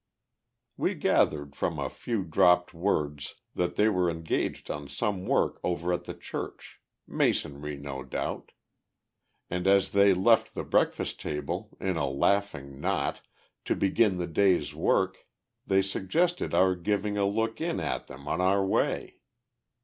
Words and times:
We 0.77 0.95
gathered 0.95 1.55
from 1.55 1.77
a 1.77 1.87
few 1.87 2.23
dropped 2.23 2.73
words 2.73 3.35
that 3.53 3.75
they 3.75 3.87
were 3.87 4.09
engaged 4.09 4.71
on 4.71 4.87
some 4.89 5.27
work 5.27 5.59
over 5.63 5.93
at 5.93 6.05
the 6.05 6.15
church 6.15 6.81
masonry, 7.05 7.77
no 7.77 8.01
doubt 8.01 8.51
and, 9.47 9.67
as 9.67 9.91
they 9.91 10.15
left 10.15 10.55
the 10.55 10.63
breakfast 10.63 11.19
table, 11.21 11.77
in 11.79 11.97
a 11.97 12.09
laughing 12.09 12.79
knot, 12.81 13.21
to 13.65 13.75
begin 13.75 14.17
the 14.17 14.25
day's 14.25 14.73
work, 14.73 15.27
they 15.67 15.83
suggested 15.83 16.55
our 16.55 16.73
giving 16.73 17.15
a 17.15 17.25
look 17.27 17.61
in 17.61 17.79
at 17.79 18.07
them 18.07 18.27
on 18.27 18.41
our 18.41 18.65
way. 18.65 19.17